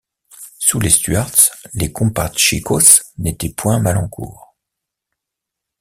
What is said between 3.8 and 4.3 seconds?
en